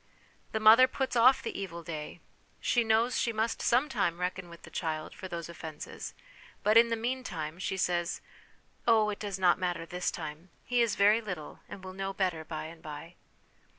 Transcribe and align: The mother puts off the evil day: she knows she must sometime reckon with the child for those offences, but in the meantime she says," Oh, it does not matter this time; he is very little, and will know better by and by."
The 0.51 0.59
mother 0.59 0.87
puts 0.87 1.15
off 1.15 1.43
the 1.43 1.55
evil 1.61 1.83
day: 1.83 2.21
she 2.59 2.83
knows 2.83 3.19
she 3.19 3.31
must 3.31 3.61
sometime 3.61 4.17
reckon 4.19 4.49
with 4.49 4.63
the 4.63 4.71
child 4.71 5.13
for 5.13 5.27
those 5.27 5.47
offences, 5.47 6.15
but 6.63 6.75
in 6.75 6.89
the 6.89 6.95
meantime 6.95 7.59
she 7.59 7.77
says," 7.77 8.19
Oh, 8.87 9.11
it 9.11 9.19
does 9.19 9.37
not 9.37 9.59
matter 9.59 9.85
this 9.85 10.09
time; 10.09 10.49
he 10.65 10.81
is 10.81 10.95
very 10.95 11.21
little, 11.21 11.59
and 11.69 11.83
will 11.83 11.93
know 11.93 12.13
better 12.13 12.43
by 12.43 12.65
and 12.65 12.81
by." 12.81 13.13